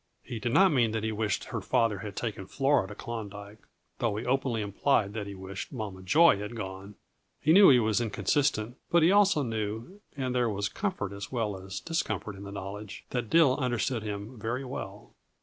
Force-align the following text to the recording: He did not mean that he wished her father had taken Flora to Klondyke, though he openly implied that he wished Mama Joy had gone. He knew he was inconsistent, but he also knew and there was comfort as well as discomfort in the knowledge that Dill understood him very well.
He 0.23 0.39
did 0.39 0.51
not 0.51 0.71
mean 0.73 0.93
that 0.93 1.03
he 1.03 1.11
wished 1.11 1.43
her 1.43 1.61
father 1.61 1.99
had 1.99 2.15
taken 2.15 2.47
Flora 2.47 2.87
to 2.87 2.95
Klondyke, 2.95 3.59
though 3.99 4.15
he 4.15 4.25
openly 4.25 4.63
implied 4.63 5.13
that 5.13 5.27
he 5.27 5.35
wished 5.35 5.71
Mama 5.71 6.01
Joy 6.01 6.39
had 6.39 6.55
gone. 6.55 6.95
He 7.39 7.53
knew 7.53 7.69
he 7.69 7.77
was 7.77 8.01
inconsistent, 8.01 8.77
but 8.89 9.03
he 9.03 9.11
also 9.11 9.43
knew 9.43 10.01
and 10.17 10.33
there 10.33 10.49
was 10.49 10.69
comfort 10.69 11.13
as 11.13 11.31
well 11.31 11.55
as 11.55 11.79
discomfort 11.79 12.35
in 12.35 12.41
the 12.45 12.51
knowledge 12.51 13.05
that 13.11 13.29
Dill 13.29 13.55
understood 13.57 14.01
him 14.01 14.39
very 14.39 14.65
well. 14.65 15.13